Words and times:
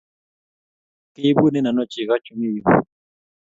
Keibune 1.13 1.59
ano 1.69 1.83
cheko 1.91 2.15
chu 2.25 2.31
mi 2.39 2.47
yu? 2.55 2.63